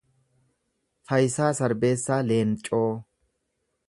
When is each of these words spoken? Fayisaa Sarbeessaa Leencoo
Fayisaa 1.11 1.51
Sarbeessaa 1.59 2.19
Leencoo 2.31 2.91